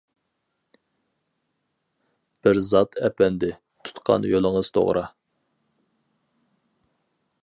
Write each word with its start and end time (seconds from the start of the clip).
بىر 2.47 2.59
زات 2.71 2.97
ئەپەندى، 3.03 3.51
تۇتقان 3.89 4.25
يولىڭىز 4.31 4.73
توغرا! 4.79 5.05